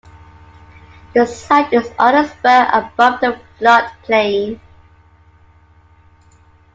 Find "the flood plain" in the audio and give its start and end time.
3.21-4.59